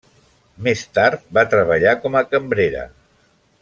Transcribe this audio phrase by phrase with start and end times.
[0.67, 2.91] Més tard va treballar com a cambrera.